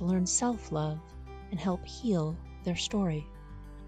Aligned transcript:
to 0.00 0.06
learn 0.06 0.26
self 0.26 0.72
love 0.72 0.98
and 1.50 1.60
help 1.60 1.84
heal 1.84 2.36
their 2.64 2.76
story. 2.76 3.26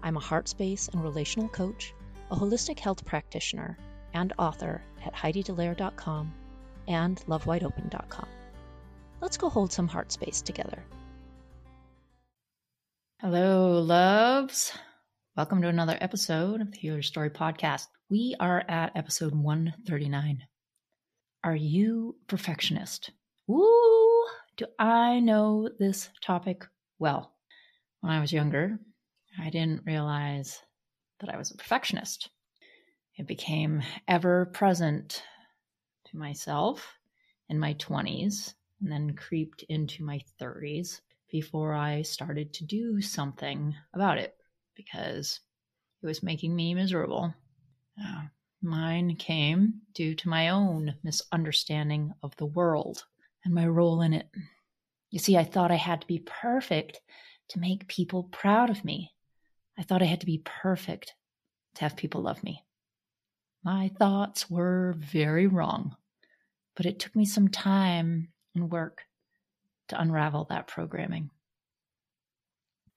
I'm 0.03 0.15
a 0.15 0.19
heart 0.19 0.47
space 0.47 0.87
and 0.89 1.03
relational 1.03 1.49
coach, 1.49 1.93
a 2.29 2.35
holistic 2.35 2.79
health 2.79 3.03
practitioner, 3.03 3.77
and 4.13 4.31
author 4.37 4.83
at 5.03 5.13
HeidiDallaire.com 5.15 6.33
and 6.87 7.17
LoveWideOpen.com. 7.27 8.27
Let's 9.21 9.37
go 9.37 9.49
hold 9.49 9.71
some 9.71 9.87
heart 9.87 10.11
space 10.11 10.41
together. 10.41 10.83
Hello, 13.19 13.81
loves. 13.81 14.71
Welcome 15.35 15.63
to 15.63 15.67
another 15.67 15.97
episode 15.99 16.61
of 16.61 16.71
the 16.71 16.77
Heal 16.77 16.93
Your 16.93 17.03
Story 17.03 17.31
podcast. 17.31 17.87
We 18.09 18.35
are 18.39 18.63
at 18.67 18.95
episode 18.95 19.33
139. 19.33 20.43
Are 21.43 21.55
you 21.55 22.17
perfectionist? 22.27 23.09
Woo! 23.47 23.92
Do 24.55 24.67
I 24.77 25.19
know 25.19 25.67
this 25.79 26.09
topic 26.21 26.63
well? 26.99 27.33
When 28.01 28.13
I 28.13 28.19
was 28.19 28.31
younger, 28.31 28.79
I 29.39 29.49
didn't 29.49 29.83
realize 29.83 30.61
that 31.19 31.33
I 31.33 31.37
was 31.37 31.49
a 31.49 31.57
perfectionist. 31.57 32.29
It 33.17 33.25
became 33.25 33.81
ever 34.07 34.45
present 34.45 35.23
to 36.05 36.17
myself 36.17 36.99
in 37.49 37.57
my 37.57 37.73
20s 37.75 38.53
and 38.79 38.91
then 38.91 39.15
creeped 39.15 39.63
into 39.69 40.03
my 40.03 40.21
30s 40.39 41.01
before 41.31 41.73
I 41.73 42.03
started 42.03 42.53
to 42.53 42.63
do 42.63 43.01
something 43.01 43.73
about 43.95 44.19
it 44.19 44.35
because 44.75 45.39
it 46.03 46.05
was 46.05 46.21
making 46.21 46.55
me 46.55 46.75
miserable. 46.75 47.33
Uh, 47.99 48.25
mine 48.61 49.15
came 49.15 49.81
due 49.95 50.13
to 50.13 50.29
my 50.29 50.49
own 50.49 50.93
misunderstanding 51.01 52.13
of 52.21 52.35
the 52.35 52.45
world 52.45 53.05
and 53.43 53.53
my 53.53 53.67
role 53.67 54.01
in 54.01 54.13
it. 54.13 54.27
You 55.09 55.19
see, 55.19 55.37
I 55.37 55.43
thought 55.43 55.71
I 55.71 55.75
had 55.75 56.01
to 56.01 56.07
be 56.07 56.19
perfect 56.19 57.01
to 57.49 57.59
make 57.59 57.87
people 57.87 58.23
proud 58.23 58.69
of 58.69 58.83
me. 58.83 59.11
I 59.77 59.83
thought 59.83 60.01
I 60.01 60.05
had 60.05 60.21
to 60.21 60.25
be 60.25 60.41
perfect 60.43 61.13
to 61.75 61.81
have 61.81 61.97
people 61.97 62.21
love 62.21 62.43
me. 62.43 62.63
My 63.63 63.91
thoughts 63.97 64.49
were 64.49 64.95
very 64.97 65.47
wrong, 65.47 65.95
but 66.75 66.85
it 66.85 66.99
took 66.99 67.15
me 67.15 67.25
some 67.25 67.47
time 67.47 68.29
and 68.55 68.71
work 68.71 69.03
to 69.89 69.99
unravel 69.99 70.45
that 70.49 70.67
programming. 70.67 71.29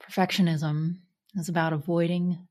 Perfectionism 0.03 0.97
is 1.37 1.49
about 1.49 1.73
avoiding 1.73 2.47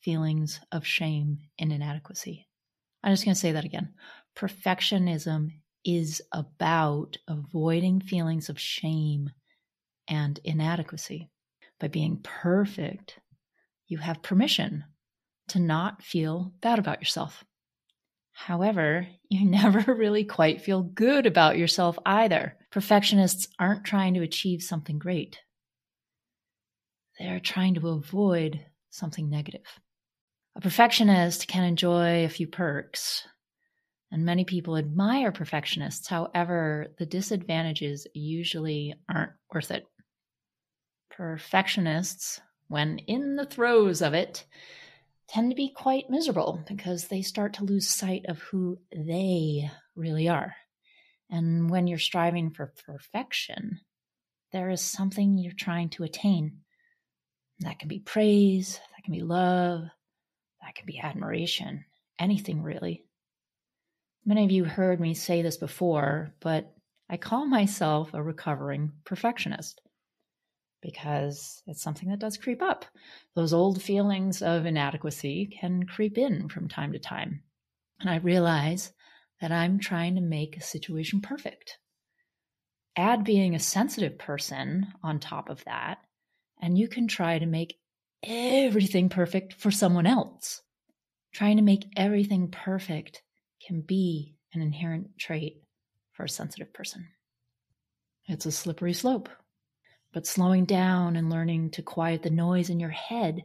feelings 0.00 0.60
of 0.72 0.86
shame 0.86 1.38
and 1.58 1.72
inadequacy. 1.72 2.46
I'm 3.02 3.12
just 3.12 3.24
going 3.24 3.34
to 3.34 3.40
say 3.40 3.52
that 3.52 3.64
again. 3.64 3.94
Perfectionism 4.36 5.52
is 5.84 6.22
about 6.32 7.16
avoiding 7.28 8.00
feelings 8.00 8.48
of 8.48 8.58
shame 8.58 9.30
and 10.08 10.38
inadequacy. 10.44 11.30
By 11.80 11.88
being 11.88 12.20
perfect, 12.22 13.18
you 13.88 13.98
have 13.98 14.22
permission 14.22 14.84
to 15.48 15.58
not 15.58 16.02
feel 16.02 16.52
bad 16.60 16.78
about 16.78 17.00
yourself. 17.00 17.44
However, 18.32 19.06
you 19.28 19.44
never 19.48 19.94
really 19.94 20.24
quite 20.24 20.62
feel 20.62 20.82
good 20.82 21.26
about 21.26 21.58
yourself 21.58 21.98
either. 22.06 22.56
Perfectionists 22.70 23.48
aren't 23.58 23.84
trying 23.84 24.14
to 24.14 24.22
achieve 24.22 24.62
something 24.62 24.98
great, 24.98 25.38
they're 27.18 27.40
trying 27.40 27.74
to 27.74 27.88
avoid 27.88 28.64
something 28.90 29.28
negative. 29.28 29.66
A 30.56 30.60
perfectionist 30.60 31.46
can 31.48 31.64
enjoy 31.64 32.24
a 32.24 32.28
few 32.28 32.46
perks, 32.46 33.26
and 34.12 34.26
many 34.26 34.44
people 34.44 34.76
admire 34.76 35.32
perfectionists. 35.32 36.06
However, 36.06 36.88
the 36.98 37.06
disadvantages 37.06 38.06
usually 38.12 38.94
aren't 39.12 39.32
worth 39.52 39.70
it. 39.70 39.86
Perfectionists, 41.10 42.38
when 42.68 42.98
in 42.98 43.36
the 43.36 43.46
throes 43.46 44.02
of 44.02 44.12
it, 44.12 44.44
tend 45.28 45.50
to 45.50 45.56
be 45.56 45.70
quite 45.70 46.10
miserable 46.10 46.62
because 46.68 47.08
they 47.08 47.22
start 47.22 47.54
to 47.54 47.64
lose 47.64 47.88
sight 47.88 48.26
of 48.28 48.38
who 48.40 48.78
they 48.94 49.70
really 49.96 50.28
are. 50.28 50.54
And 51.30 51.70
when 51.70 51.86
you're 51.86 51.98
striving 51.98 52.50
for 52.50 52.74
perfection, 52.86 53.80
there 54.52 54.68
is 54.68 54.82
something 54.82 55.38
you're 55.38 55.54
trying 55.54 55.88
to 55.90 56.04
attain. 56.04 56.58
That 57.60 57.78
can 57.78 57.88
be 57.88 58.00
praise, 58.00 58.78
that 58.94 59.04
can 59.04 59.14
be 59.14 59.22
love, 59.22 59.84
that 60.60 60.74
can 60.74 60.84
be 60.84 60.98
admiration, 60.98 61.86
anything 62.18 62.62
really. 62.62 63.04
Many 64.24 64.44
of 64.44 64.52
you 64.52 64.64
heard 64.64 65.00
me 65.00 65.14
say 65.14 65.42
this 65.42 65.56
before, 65.56 66.32
but 66.40 66.72
I 67.08 67.16
call 67.16 67.44
myself 67.44 68.14
a 68.14 68.22
recovering 68.22 68.92
perfectionist 69.04 69.80
because 70.80 71.62
it's 71.66 71.82
something 71.82 72.08
that 72.08 72.20
does 72.20 72.36
creep 72.36 72.62
up. 72.62 72.84
Those 73.34 73.52
old 73.52 73.82
feelings 73.82 74.40
of 74.40 74.64
inadequacy 74.64 75.46
can 75.46 75.84
creep 75.84 76.18
in 76.18 76.48
from 76.48 76.68
time 76.68 76.92
to 76.92 76.98
time. 77.00 77.42
And 78.00 78.10
I 78.10 78.16
realize 78.16 78.92
that 79.40 79.52
I'm 79.52 79.80
trying 79.80 80.14
to 80.14 80.20
make 80.20 80.56
a 80.56 80.62
situation 80.62 81.20
perfect. 81.20 81.78
Add 82.96 83.24
being 83.24 83.54
a 83.54 83.60
sensitive 83.60 84.18
person 84.18 84.86
on 85.02 85.18
top 85.18 85.48
of 85.48 85.64
that, 85.64 85.98
and 86.60 86.78
you 86.78 86.86
can 86.86 87.08
try 87.08 87.38
to 87.38 87.46
make 87.46 87.78
everything 88.22 89.08
perfect 89.08 89.54
for 89.54 89.72
someone 89.72 90.06
else. 90.06 90.62
Trying 91.32 91.56
to 91.56 91.62
make 91.62 91.86
everything 91.96 92.48
perfect 92.48 93.22
can 93.66 93.80
be 93.80 94.36
an 94.52 94.60
inherent 94.60 95.18
trait 95.18 95.62
for 96.12 96.24
a 96.24 96.28
sensitive 96.28 96.72
person. 96.72 97.08
It's 98.26 98.46
a 98.46 98.52
slippery 98.52 98.92
slope, 98.92 99.28
but 100.12 100.26
slowing 100.26 100.64
down 100.64 101.16
and 101.16 101.30
learning 101.30 101.70
to 101.72 101.82
quiet 101.82 102.22
the 102.22 102.30
noise 102.30 102.70
in 102.70 102.80
your 102.80 102.90
head 102.90 103.44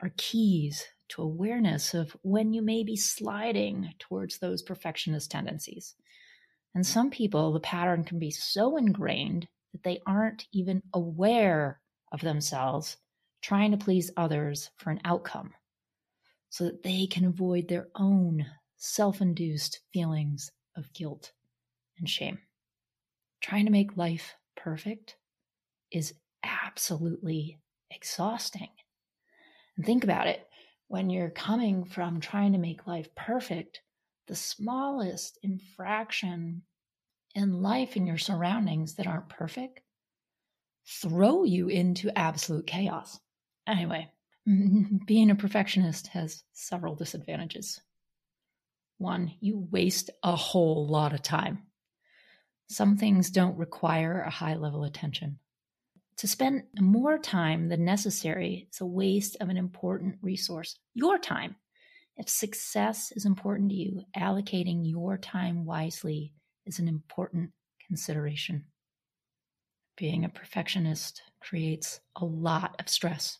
are 0.00 0.12
keys 0.16 0.84
to 1.08 1.22
awareness 1.22 1.94
of 1.94 2.16
when 2.22 2.52
you 2.52 2.62
may 2.62 2.84
be 2.84 2.96
sliding 2.96 3.92
towards 3.98 4.38
those 4.38 4.62
perfectionist 4.62 5.30
tendencies. 5.30 5.94
And 6.74 6.86
some 6.86 7.10
people, 7.10 7.52
the 7.52 7.60
pattern 7.60 8.04
can 8.04 8.18
be 8.18 8.30
so 8.30 8.76
ingrained 8.76 9.48
that 9.72 9.82
they 9.82 10.00
aren't 10.06 10.46
even 10.52 10.82
aware 10.94 11.80
of 12.12 12.20
themselves 12.20 12.96
trying 13.42 13.70
to 13.72 13.76
please 13.76 14.10
others 14.16 14.70
for 14.76 14.90
an 14.90 15.00
outcome 15.04 15.52
so 16.50 16.64
that 16.64 16.82
they 16.82 17.06
can 17.06 17.24
avoid 17.24 17.68
their 17.68 17.88
own 17.94 18.46
self 18.80 19.20
induced 19.20 19.80
feelings 19.92 20.50
of 20.74 20.92
guilt 20.94 21.32
and 21.98 22.08
shame. 22.08 22.38
Trying 23.40 23.66
to 23.66 23.72
make 23.72 23.96
life 23.96 24.34
perfect 24.56 25.16
is 25.92 26.14
absolutely 26.42 27.60
exhausting. 27.90 28.70
And 29.76 29.84
think 29.84 30.02
about 30.02 30.26
it 30.26 30.46
when 30.88 31.10
you're 31.10 31.30
coming 31.30 31.84
from 31.84 32.20
trying 32.20 32.52
to 32.52 32.58
make 32.58 32.86
life 32.86 33.14
perfect, 33.14 33.82
the 34.26 34.34
smallest 34.34 35.38
infraction 35.42 36.62
in 37.34 37.62
life 37.62 37.96
and 37.96 38.06
your 38.06 38.18
surroundings 38.18 38.94
that 38.94 39.06
aren't 39.06 39.28
perfect 39.28 39.80
throw 40.86 41.44
you 41.44 41.68
into 41.68 42.16
absolute 42.18 42.66
chaos. 42.66 43.20
Anyway, 43.66 44.08
being 45.06 45.30
a 45.30 45.34
perfectionist 45.34 46.08
has 46.08 46.42
several 46.52 46.94
disadvantages. 46.94 47.80
One, 49.00 49.32
you 49.40 49.66
waste 49.70 50.10
a 50.22 50.36
whole 50.36 50.86
lot 50.86 51.14
of 51.14 51.22
time. 51.22 51.62
Some 52.68 52.98
things 52.98 53.30
don't 53.30 53.56
require 53.56 54.20
a 54.20 54.28
high 54.28 54.56
level 54.56 54.84
attention. 54.84 55.38
To 56.18 56.28
spend 56.28 56.64
more 56.78 57.16
time 57.16 57.70
than 57.70 57.82
necessary 57.82 58.68
is 58.70 58.82
a 58.82 58.84
waste 58.84 59.38
of 59.40 59.48
an 59.48 59.56
important 59.56 60.16
resource, 60.20 60.78
your 60.92 61.16
time. 61.16 61.56
If 62.18 62.28
success 62.28 63.10
is 63.16 63.24
important 63.24 63.70
to 63.70 63.74
you, 63.74 64.02
allocating 64.14 64.82
your 64.82 65.16
time 65.16 65.64
wisely 65.64 66.34
is 66.66 66.78
an 66.78 66.86
important 66.86 67.52
consideration. 67.86 68.66
Being 69.96 70.26
a 70.26 70.28
perfectionist 70.28 71.22
creates 71.40 72.00
a 72.16 72.26
lot 72.26 72.76
of 72.78 72.90
stress. 72.90 73.38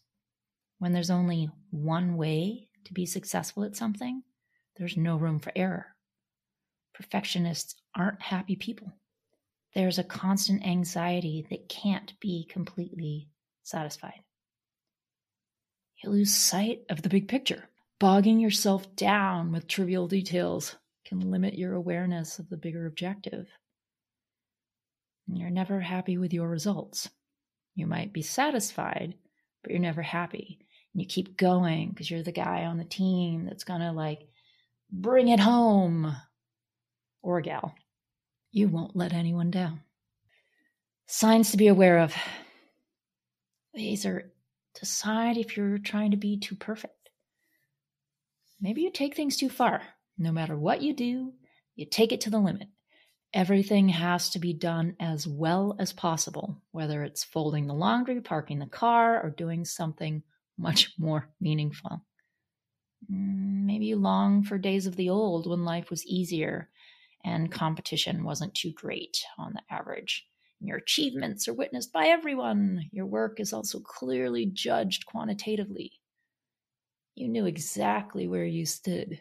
When 0.78 0.94
there's 0.94 1.10
only 1.10 1.50
one 1.68 2.16
way 2.16 2.70
to 2.86 2.94
be 2.94 3.04
successful 3.04 3.64
at 3.64 3.76
something, 3.76 4.22
there's 4.76 4.96
no 4.96 5.16
room 5.16 5.38
for 5.38 5.52
error. 5.54 5.86
Perfectionists 6.94 7.76
aren't 7.96 8.22
happy 8.22 8.56
people. 8.56 8.92
there's 9.74 9.98
a 9.98 10.04
constant 10.04 10.66
anxiety 10.66 11.46
that 11.48 11.68
can't 11.68 12.18
be 12.20 12.46
completely 12.50 13.28
satisfied. 13.62 14.22
You 16.02 16.10
lose 16.10 16.34
sight 16.34 16.80
of 16.88 17.02
the 17.02 17.08
big 17.08 17.28
picture. 17.28 17.68
Bogging 18.00 18.40
yourself 18.40 18.96
down 18.96 19.52
with 19.52 19.68
trivial 19.68 20.08
details 20.08 20.76
can 21.04 21.30
limit 21.30 21.58
your 21.58 21.74
awareness 21.74 22.38
of 22.38 22.48
the 22.48 22.56
bigger 22.56 22.86
objective. 22.86 23.46
You're 25.26 25.50
never 25.50 25.80
happy 25.80 26.18
with 26.18 26.32
your 26.32 26.48
results. 26.48 27.08
You 27.74 27.86
might 27.86 28.12
be 28.12 28.22
satisfied, 28.22 29.14
but 29.62 29.70
you're 29.70 29.80
never 29.80 30.02
happy. 30.02 30.58
And 30.92 31.02
you 31.02 31.06
keep 31.06 31.36
going 31.36 31.90
because 31.90 32.10
you're 32.10 32.22
the 32.22 32.32
guy 32.32 32.64
on 32.64 32.78
the 32.78 32.84
team 32.84 33.44
that's 33.44 33.64
going 33.64 33.80
to 33.80 33.92
like 33.92 34.26
bring 34.92 35.28
it 35.28 35.40
home 35.40 36.16
or 37.22 37.40
gal. 37.40 37.74
You 38.52 38.68
won't 38.68 38.96
let 38.96 39.12
anyone 39.12 39.50
down. 39.50 39.80
Signs 41.06 41.50
to 41.50 41.56
be 41.56 41.68
aware 41.68 41.98
of. 41.98 42.14
These 43.74 44.06
are 44.06 44.32
decide 44.78 45.36
if 45.36 45.56
you're 45.56 45.78
trying 45.78 46.12
to 46.12 46.16
be 46.16 46.38
too 46.38 46.56
perfect. 46.56 47.10
Maybe 48.60 48.82
you 48.82 48.90
take 48.90 49.16
things 49.16 49.36
too 49.36 49.48
far. 49.48 49.82
No 50.18 50.32
matter 50.32 50.56
what 50.56 50.82
you 50.82 50.94
do, 50.94 51.32
you 51.76 51.86
take 51.86 52.12
it 52.12 52.22
to 52.22 52.30
the 52.30 52.38
limit. 52.38 52.68
Everything 53.32 53.88
has 53.88 54.30
to 54.30 54.38
be 54.38 54.52
done 54.52 54.96
as 54.98 55.26
well 55.26 55.76
as 55.78 55.92
possible, 55.92 56.60
whether 56.72 57.04
it's 57.04 57.24
folding 57.24 57.66
the 57.66 57.74
laundry, 57.74 58.20
parking 58.20 58.58
the 58.58 58.66
car, 58.66 59.22
or 59.22 59.30
doing 59.30 59.64
something 59.64 60.22
much 60.58 60.92
more 60.98 61.28
meaningful. 61.40 62.04
Maybe 63.10 63.86
you 63.86 63.96
long 63.96 64.44
for 64.44 64.58
days 64.58 64.86
of 64.86 64.96
the 64.96 65.10
old 65.10 65.48
when 65.48 65.64
life 65.64 65.90
was 65.90 66.06
easier 66.06 66.70
and 67.24 67.50
competition 67.50 68.24
wasn't 68.24 68.54
too 68.54 68.72
great 68.72 69.24
on 69.36 69.52
the 69.52 69.62
average. 69.74 70.26
Your 70.60 70.76
achievements 70.76 71.48
are 71.48 71.54
witnessed 71.54 71.92
by 71.92 72.06
everyone. 72.06 72.88
Your 72.92 73.06
work 73.06 73.40
is 73.40 73.52
also 73.52 73.80
clearly 73.80 74.46
judged 74.46 75.06
quantitatively. 75.06 75.92
You 77.14 77.28
knew 77.28 77.46
exactly 77.46 78.28
where 78.28 78.44
you 78.44 78.64
stood 78.64 79.20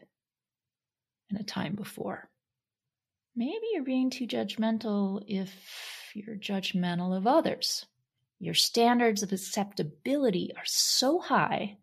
in 1.30 1.38
a 1.38 1.44
time 1.44 1.76
before. 1.76 2.30
Maybe 3.36 3.68
you're 3.74 3.84
being 3.84 4.10
too 4.10 4.28
judgmental 4.28 5.24
if 5.28 6.12
you're 6.14 6.36
judgmental 6.36 7.16
of 7.16 7.26
others. 7.26 7.86
Your 8.40 8.54
standards 8.54 9.24
of 9.24 9.32
acceptability 9.32 10.52
are 10.56 10.66
so 10.66 11.20
high 11.20 11.78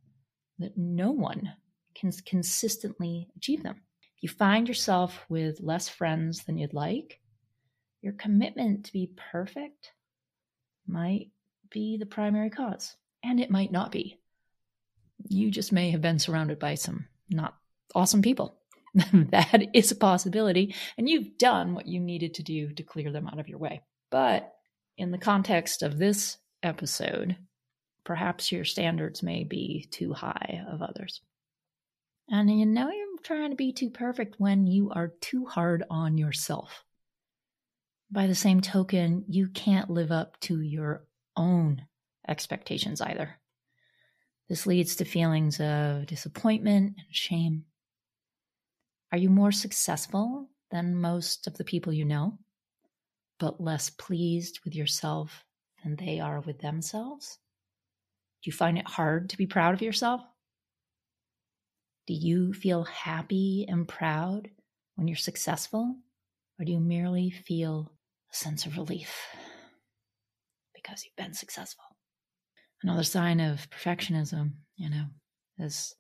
that 0.58 0.76
no 0.76 1.10
one 1.10 1.52
can 1.98 2.12
consistently 2.24 3.28
achieve 3.36 3.62
them. 3.62 3.82
If 4.16 4.22
you 4.22 4.28
find 4.28 4.68
yourself 4.68 5.24
with 5.28 5.60
less 5.60 5.88
friends 5.88 6.44
than 6.44 6.58
you'd 6.58 6.74
like, 6.74 7.20
your 8.02 8.12
commitment 8.12 8.86
to 8.86 8.92
be 8.92 9.10
perfect 9.32 9.92
might 10.86 11.30
be 11.70 11.96
the 11.96 12.06
primary 12.06 12.50
cause, 12.50 12.96
and 13.24 13.40
it 13.40 13.50
might 13.50 13.72
not 13.72 13.90
be. 13.90 14.18
You 15.28 15.50
just 15.50 15.72
may 15.72 15.90
have 15.90 16.02
been 16.02 16.18
surrounded 16.18 16.58
by 16.58 16.74
some 16.74 17.06
not 17.30 17.56
awesome 17.94 18.22
people. 18.22 18.58
that 19.12 19.62
is 19.74 19.90
a 19.90 19.96
possibility, 19.96 20.74
and 20.96 21.08
you've 21.08 21.36
done 21.36 21.74
what 21.74 21.86
you 21.86 22.00
needed 22.00 22.34
to 22.34 22.42
do 22.42 22.72
to 22.72 22.82
clear 22.82 23.10
them 23.10 23.26
out 23.26 23.38
of 23.38 23.48
your 23.48 23.58
way. 23.58 23.82
But 24.10 24.54
in 24.96 25.10
the 25.10 25.18
context 25.18 25.82
of 25.82 25.98
this 25.98 26.38
episode, 26.62 27.36
perhaps 28.04 28.50
your 28.50 28.64
standards 28.64 29.22
may 29.22 29.44
be 29.44 29.86
too 29.90 30.12
high 30.12 30.64
of 30.70 30.80
others. 30.80 31.20
And 32.28 32.58
you 32.58 32.66
know 32.66 32.90
you're 32.90 33.06
trying 33.22 33.50
to 33.50 33.56
be 33.56 33.72
too 33.72 33.90
perfect 33.90 34.36
when 34.38 34.66
you 34.66 34.90
are 34.90 35.12
too 35.20 35.46
hard 35.46 35.84
on 35.90 36.18
yourself. 36.18 36.84
By 38.10 38.26
the 38.26 38.34
same 38.34 38.60
token, 38.60 39.24
you 39.28 39.48
can't 39.48 39.90
live 39.90 40.12
up 40.12 40.38
to 40.40 40.60
your 40.60 41.06
own 41.36 41.86
expectations 42.26 43.00
either. 43.00 43.36
This 44.48 44.66
leads 44.66 44.96
to 44.96 45.04
feelings 45.04 45.60
of 45.60 46.06
disappointment 46.06 46.94
and 46.98 47.06
shame. 47.10 47.64
Are 49.10 49.18
you 49.18 49.28
more 49.28 49.52
successful 49.52 50.48
than 50.70 51.00
most 51.00 51.46
of 51.46 51.56
the 51.56 51.64
people 51.64 51.92
you 51.92 52.04
know, 52.04 52.38
but 53.38 53.60
less 53.60 53.90
pleased 53.90 54.60
with 54.64 54.74
yourself 54.74 55.44
than 55.82 55.96
they 55.96 56.20
are 56.20 56.40
with 56.40 56.60
themselves? 56.60 57.38
Do 58.42 58.50
you 58.50 58.52
find 58.52 58.78
it 58.78 58.86
hard 58.86 59.30
to 59.30 59.36
be 59.36 59.46
proud 59.46 59.74
of 59.74 59.82
yourself? 59.82 60.22
Do 62.06 62.14
you 62.14 62.52
feel 62.52 62.84
happy 62.84 63.66
and 63.68 63.86
proud 63.86 64.48
when 64.94 65.08
you're 65.08 65.16
successful? 65.16 65.96
Or 66.58 66.64
do 66.64 66.72
you 66.72 66.80
merely 66.80 67.30
feel 67.30 67.92
a 68.32 68.36
sense 68.36 68.64
of 68.64 68.76
relief 68.76 69.14
because 70.74 71.04
you've 71.04 71.16
been 71.16 71.34
successful? 71.34 71.84
Another 72.82 73.02
sign 73.02 73.40
of 73.40 73.68
perfectionism, 73.70 74.52
you 74.76 74.88
know, 74.88 75.06
is 75.58 75.94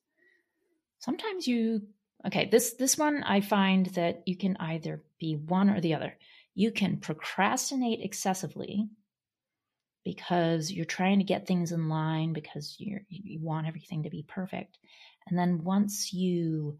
sometimes 0.98 1.46
you 1.46 1.82
okay, 2.26 2.48
this 2.50 2.74
this 2.74 2.96
one 2.96 3.22
I 3.22 3.40
find 3.40 3.86
that 3.86 4.22
you 4.26 4.36
can 4.36 4.56
either 4.58 5.02
be 5.18 5.36
one 5.36 5.70
or 5.70 5.80
the 5.80 5.94
other. 5.94 6.16
You 6.54 6.70
can 6.70 6.98
procrastinate 6.98 8.00
excessively 8.02 8.88
because 10.04 10.70
you're 10.70 10.84
trying 10.84 11.18
to 11.18 11.24
get 11.24 11.46
things 11.46 11.72
in 11.72 11.88
line 11.88 12.32
because 12.32 12.76
you 12.78 13.00
you 13.08 13.40
want 13.40 13.66
everything 13.66 14.04
to 14.04 14.10
be 14.10 14.24
perfect. 14.26 14.78
And 15.26 15.38
then 15.38 15.64
once 15.64 16.12
you 16.12 16.78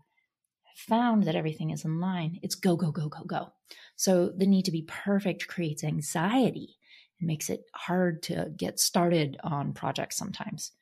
found 0.76 1.25
that 1.25 1.34
everything 1.34 1.70
is 1.70 1.84
in 1.84 2.00
line, 2.00 2.38
it's 2.43 2.54
go, 2.54 2.76
go, 2.76 2.93
go, 2.93 3.08
go, 3.08 3.25
go. 3.25 3.52
So 3.96 4.28
the 4.28 4.46
need 4.46 4.66
to 4.66 4.70
be 4.70 4.82
perfect 4.82 5.48
creates 5.48 5.82
anxiety 5.82 6.76
and 7.19 7.26
makes 7.26 7.48
it 7.50 7.64
hard 7.75 8.22
to 8.25 8.52
get 8.56 8.78
started 8.78 9.38
on 9.43 9.72
projects 9.72 10.16
sometimes. 10.16 10.72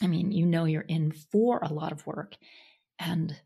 I 0.00 0.06
mean, 0.06 0.32
you 0.32 0.46
know, 0.46 0.64
you're 0.64 0.82
in 0.82 1.12
for 1.12 1.58
a 1.58 1.72
lot 1.72 1.92
of 1.92 2.06
work 2.06 2.36
and 2.98 3.36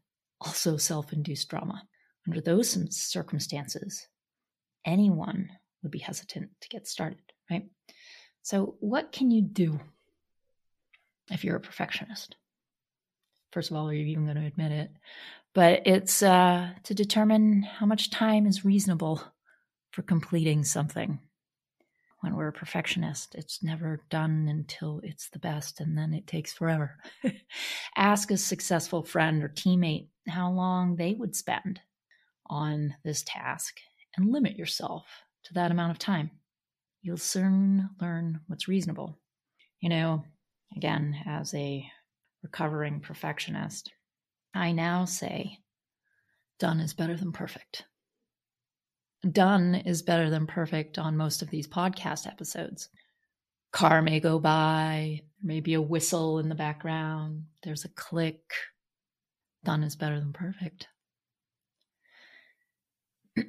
also 0.41 0.77
self 0.77 1.13
induced 1.13 1.49
drama. 1.49 1.83
Under 2.27 2.41
those 2.41 2.79
circumstances, 2.97 4.07
anyone 4.85 5.51
would 5.83 5.91
be 5.91 5.99
hesitant 5.99 6.51
to 6.61 6.69
get 6.69 6.87
started, 6.87 7.19
right? 7.51 7.67
So, 8.43 8.77
what 8.79 9.11
can 9.11 9.33
you 9.33 9.43
do 9.43 9.81
if 11.31 11.45
you're 11.45 11.57
a 11.57 11.61
perfectionist? 11.61 12.37
First 13.53 13.71
of 13.71 13.77
all, 13.77 13.89
are 13.89 13.95
you 13.95 14.07
even 14.07 14.25
going 14.25 14.37
to 14.37 14.47
admit 14.47 14.73
it? 14.73 14.91
But 15.55 15.83
it's 15.87 16.23
uh, 16.23 16.71
to 16.85 16.95
determine 16.95 17.63
how 17.63 17.85
much 17.85 18.11
time 18.11 18.47
is 18.47 18.65
reasonable 18.65 19.23
for 19.91 20.03
completing 20.03 20.65
something. 20.65 21.21
When 22.21 22.37
we're 22.37 22.49
a 22.49 22.53
perfectionist, 22.53 23.35
it's 23.35 23.63
never 23.63 24.05
done 24.09 24.47
until 24.49 25.01
it's 25.03 25.29
the 25.29 25.39
best, 25.39 25.81
and 25.81 25.99
then 25.99 26.15
it 26.15 26.27
takes 26.27 26.53
forever. 26.53 26.97
Ask 27.97 28.31
a 28.31 28.37
successful 28.37 29.03
friend 29.03 29.43
or 29.43 29.49
teammate 29.49 30.09
how 30.29 30.51
long 30.51 30.97
they 30.97 31.15
would 31.15 31.37
spend 31.37 31.81
on 32.47 32.95
this 33.05 33.23
task 33.27 33.79
and 34.17 34.31
limit 34.31 34.57
yourself 34.57 35.05
to 35.45 35.55
that 35.55 35.73
amount 35.73 35.91
of 35.91 35.99
time. 35.99 36.31
You'll 37.03 37.17
soon 37.17 37.91
learn 38.01 38.41
what's 38.47 38.69
reasonable. 38.69 39.19
You 39.81 39.89
know, 39.89 40.25
again, 40.77 41.17
as 41.27 41.53
a 41.55 41.91
recovering 42.43 43.01
perfectionist, 43.01 43.93
I 44.55 44.73
now 44.73 45.05
say 45.05 45.59
done 46.59 46.81
is 46.81 46.95
better 46.95 47.17
than 47.17 47.33
perfect. 47.33 47.85
Done 49.31 49.75
is 49.75 50.03
better 50.03 50.31
than 50.31 50.47
perfect 50.47 50.99
on 50.99 51.17
most 51.17 51.43
of 51.43 51.51
these 51.51 51.69
podcast 51.69 52.27
episodes. 52.27 52.89
Car 53.73 54.03
may 54.03 54.21
go 54.21 54.39
by, 54.39 55.23
there 55.41 55.47
may 55.47 55.61
be 55.61 55.75
a 55.75 55.81
whistle 55.81 56.39
in 56.39 56.49
the 56.49 56.55
background, 56.55 57.45
there's 57.63 57.85
a 57.85 57.89
click. 57.89 58.43
Done 59.65 59.85
is 59.85 59.97
better 59.97 60.19
than 60.19 60.33
perfect. 60.33 60.89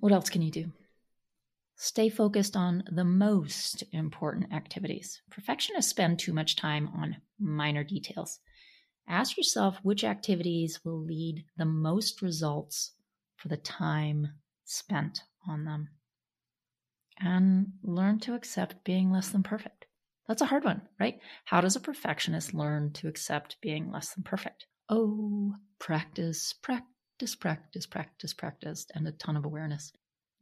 what 0.00 0.12
else 0.12 0.28
can 0.28 0.42
you 0.42 0.50
do? 0.50 0.72
Stay 1.84 2.08
focused 2.08 2.56
on 2.56 2.84
the 2.92 3.02
most 3.02 3.82
important 3.90 4.52
activities. 4.52 5.20
Perfectionists 5.32 5.90
spend 5.90 6.16
too 6.16 6.32
much 6.32 6.54
time 6.54 6.88
on 6.96 7.16
minor 7.40 7.82
details. 7.82 8.38
Ask 9.08 9.36
yourself 9.36 9.78
which 9.82 10.04
activities 10.04 10.78
will 10.84 11.00
lead 11.02 11.44
the 11.56 11.64
most 11.64 12.22
results 12.22 12.92
for 13.34 13.48
the 13.48 13.56
time 13.56 14.28
spent 14.64 15.24
on 15.48 15.64
them. 15.64 15.88
And 17.18 17.72
learn 17.82 18.20
to 18.20 18.34
accept 18.34 18.84
being 18.84 19.10
less 19.10 19.30
than 19.30 19.42
perfect. 19.42 19.86
That's 20.28 20.40
a 20.40 20.46
hard 20.46 20.62
one, 20.62 20.82
right? 21.00 21.18
How 21.46 21.60
does 21.60 21.74
a 21.74 21.80
perfectionist 21.80 22.54
learn 22.54 22.92
to 22.92 23.08
accept 23.08 23.60
being 23.60 23.90
less 23.90 24.14
than 24.14 24.22
perfect? 24.22 24.66
Oh, 24.88 25.56
practice, 25.80 26.52
practice, 26.52 27.34
practice, 27.34 27.86
practice, 27.86 28.34
practice, 28.34 28.86
and 28.94 29.08
a 29.08 29.12
ton 29.12 29.36
of 29.36 29.44
awareness. 29.44 29.92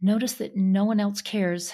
Notice 0.03 0.35
that 0.35 0.57
no 0.57 0.85
one 0.85 1.01
else 1.01 1.21
cares 1.21 1.73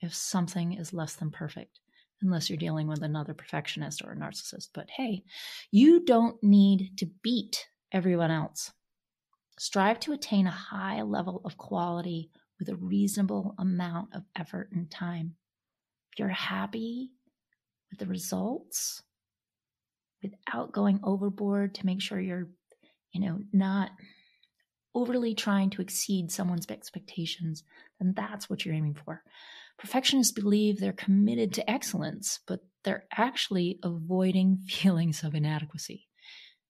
if 0.00 0.14
something 0.14 0.74
is 0.74 0.94
less 0.94 1.14
than 1.14 1.30
perfect, 1.30 1.80
unless 2.22 2.48
you're 2.48 2.56
dealing 2.56 2.88
with 2.88 3.02
another 3.02 3.34
perfectionist 3.34 4.02
or 4.02 4.12
a 4.12 4.16
narcissist. 4.16 4.68
But 4.74 4.88
hey, 4.90 5.24
you 5.70 6.04
don't 6.04 6.42
need 6.42 6.96
to 6.98 7.10
beat 7.22 7.66
everyone 7.92 8.30
else. 8.30 8.72
Strive 9.58 10.00
to 10.00 10.12
attain 10.12 10.46
a 10.46 10.50
high 10.50 11.02
level 11.02 11.40
of 11.44 11.56
quality 11.56 12.30
with 12.58 12.68
a 12.68 12.76
reasonable 12.76 13.54
amount 13.58 14.14
of 14.14 14.22
effort 14.34 14.70
and 14.72 14.90
time. 14.90 15.34
If 16.12 16.18
you're 16.18 16.28
happy 16.28 17.10
with 17.90 18.00
the 18.00 18.06
results 18.06 19.02
without 20.22 20.72
going 20.72 21.00
overboard 21.02 21.74
to 21.74 21.86
make 21.86 22.00
sure 22.00 22.20
you're, 22.20 22.48
you 23.12 23.20
know, 23.20 23.40
not 23.52 23.90
overly 24.96 25.34
trying 25.34 25.68
to 25.68 25.82
exceed 25.82 26.32
someone's 26.32 26.66
expectations, 26.70 27.62
then 28.00 28.14
that's 28.16 28.48
what 28.48 28.64
you're 28.64 28.74
aiming 28.74 28.94
for. 29.04 29.22
Perfectionists 29.78 30.32
believe 30.32 30.80
they're 30.80 30.94
committed 30.94 31.52
to 31.52 31.70
excellence, 31.70 32.40
but 32.46 32.60
they're 32.82 33.04
actually 33.14 33.78
avoiding 33.82 34.56
feelings 34.66 35.22
of 35.22 35.34
inadequacy. 35.34 36.08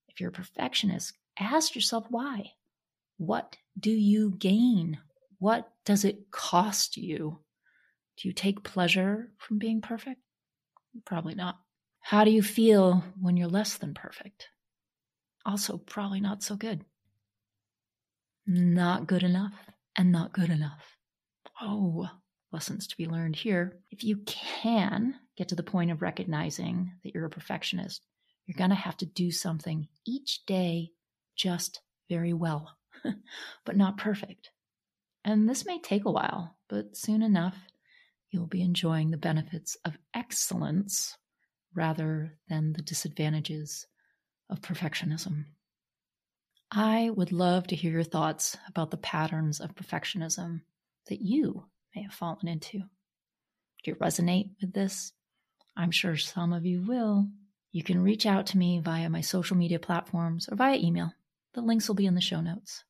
If 0.09 0.21
you're 0.21 0.31
a 0.31 0.33
perfectionist, 0.33 1.15
ask 1.39 1.77
yourself 1.77 2.07
why. 2.11 2.53
What 3.17 3.57
do 3.79 3.93
you 3.93 4.33
gain? 4.33 4.99
What 5.39 5.71
does 5.85 6.05
it 6.05 6.31
cost 6.33 6.97
you? 6.97 7.39
Do 8.19 8.29
you 8.29 8.35
take 8.35 8.65
pleasure 8.65 9.31
from 9.39 9.59
being 9.59 9.81
perfect? 9.81 10.21
Probably 11.05 11.35
not. 11.35 11.57
How 12.01 12.25
do 12.25 12.31
you 12.31 12.43
feel 12.43 13.05
when 13.21 13.37
you're 13.37 13.49
less 13.49 13.77
than 13.77 13.95
perfect? 13.95 14.49
Also, 15.45 15.79
probably 15.79 16.21
not 16.21 16.43
so 16.43 16.57
good. 16.57 16.85
Not 18.47 19.07
good 19.07 19.23
enough 19.23 19.55
and 19.97 20.13
not 20.13 20.33
good 20.33 20.51
enough. 20.51 20.97
Oh, 21.61 22.09
lessons 22.53 22.87
to 22.87 22.97
be 22.97 23.07
learned 23.07 23.37
here. 23.37 23.81
If 23.91 24.05
you 24.05 24.19
can 24.19 25.17
get 25.37 25.49
to 25.49 25.55
the 25.55 25.63
point 25.63 25.91
of 25.91 26.03
recognizing 26.03 26.93
that 27.03 27.13
you're 27.13 27.27
a 27.27 27.31
perfectionist, 27.31 28.07
you're 28.47 28.57
going 28.57 28.71
to 28.71 28.77
have 28.77 28.97
to 28.99 29.07
do 29.07 29.31
something 29.31 29.89
each 30.07 30.47
day 30.47 30.93
just 31.35 31.81
very 32.09 32.33
well, 32.33 32.77
but 33.65 33.77
not 33.77 33.99
perfect. 33.99 34.51
And 35.25 35.49
this 35.49 35.67
may 35.67 35.81
take 35.81 36.05
a 36.05 36.11
while, 36.11 36.57
but 36.69 36.97
soon 36.97 37.23
enough, 37.23 37.59
you'll 38.31 38.47
be 38.47 38.63
enjoying 38.63 39.11
the 39.11 39.17
benefits 39.17 39.77
of 39.85 39.99
excellence 40.15 41.17
rather 41.75 42.39
than 42.49 42.73
the 42.73 42.83
disadvantages 42.83 43.87
of 44.49 44.61
perfectionism. 44.61 45.47
I 46.71 47.11
would 47.11 47.33
love 47.33 47.69
to 47.69 47.77
hear 47.77 47.93
your 47.93 48.03
thoughts 48.03 48.57
about 48.69 48.91
the 48.91 48.97
patterns 48.97 49.61
of 49.61 49.75
perfectionism 49.75 50.63
that 51.09 51.21
you 51.21 51.65
may 51.95 52.03
have 52.03 52.13
fallen 52.13 52.49
into. 52.49 52.79
Do 52.79 53.91
you 53.91 53.95
resonate 53.97 54.51
with 54.61 54.73
this? 54.73 55.13
I'm 55.77 55.91
sure 55.91 56.17
some 56.17 56.53
of 56.53 56.67
you 56.67 56.83
will. 56.83 57.29
You 57.71 57.83
can 57.83 58.03
reach 58.03 58.27
out 58.27 58.47
to 58.47 58.59
me 58.59 58.81
via 58.81 59.09
my 59.09 59.21
social 59.21 59.57
media 59.57 59.79
platforms 59.79 60.49
or 60.51 60.57
via 60.57 60.77
email. 60.77 61.13
The 61.55 61.61
links 61.61 61.89
will 61.89 61.95
be 61.95 62.07
in 62.07 62.15
the 62.15 62.21
show 62.21 62.41
notes. 62.41 62.85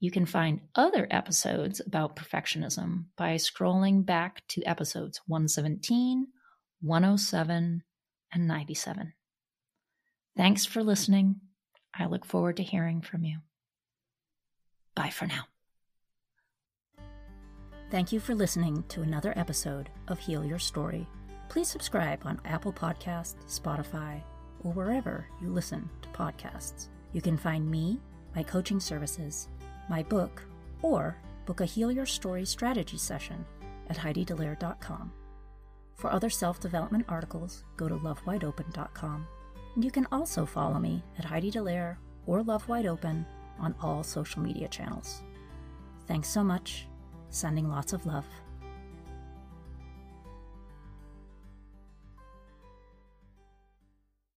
You 0.00 0.10
can 0.10 0.26
find 0.26 0.60
other 0.74 1.08
episodes 1.10 1.80
about 1.84 2.16
perfectionism 2.16 3.06
by 3.16 3.34
scrolling 3.34 4.06
back 4.06 4.42
to 4.48 4.62
episodes 4.62 5.20
117, 5.26 6.28
107, 6.80 7.82
and 8.32 8.48
97. 8.48 9.12
Thanks 10.36 10.64
for 10.64 10.84
listening. 10.84 11.40
I 11.98 12.06
look 12.06 12.24
forward 12.24 12.56
to 12.58 12.62
hearing 12.62 13.00
from 13.00 13.24
you. 13.24 13.38
Bye 14.94 15.10
for 15.10 15.26
now. 15.26 15.44
Thank 17.90 18.12
you 18.12 18.20
for 18.20 18.34
listening 18.34 18.84
to 18.88 19.02
another 19.02 19.32
episode 19.36 19.88
of 20.08 20.18
Heal 20.18 20.44
Your 20.44 20.58
Story. 20.58 21.06
Please 21.48 21.68
subscribe 21.68 22.20
on 22.26 22.40
Apple 22.44 22.72
Podcasts, 22.72 23.36
Spotify, 23.46 24.22
or 24.60 24.72
wherever 24.72 25.26
you 25.40 25.48
listen 25.48 25.88
to 26.02 26.08
podcasts. 26.10 26.88
You 27.12 27.22
can 27.22 27.38
find 27.38 27.68
me, 27.68 27.98
my 28.36 28.42
coaching 28.42 28.80
services, 28.80 29.48
my 29.88 30.02
book, 30.02 30.42
or 30.82 31.16
book 31.46 31.62
a 31.62 31.64
Heal 31.64 31.90
Your 31.90 32.04
Story 32.04 32.44
strategy 32.44 32.98
session 32.98 33.44
at 33.88 33.96
HeidiDallaire.com. 33.96 35.12
For 35.94 36.12
other 36.12 36.30
self 36.30 36.60
development 36.60 37.06
articles, 37.08 37.64
go 37.76 37.88
to 37.88 37.96
lovewideopen.com. 37.96 39.26
You 39.80 39.90
can 39.90 40.06
also 40.10 40.44
follow 40.44 40.78
me 40.78 41.04
at 41.18 41.24
Heidi 41.24 41.50
Dallaire 41.50 41.96
or 42.26 42.42
Love 42.42 42.68
Wide 42.68 42.86
Open 42.86 43.24
on 43.60 43.74
all 43.80 44.02
social 44.02 44.42
media 44.42 44.68
channels. 44.68 45.22
Thanks 46.06 46.28
so 46.28 46.42
much 46.42 46.88
Sending 47.30 47.68
lots 47.68 47.92
of 47.92 48.06
love. 48.06 48.26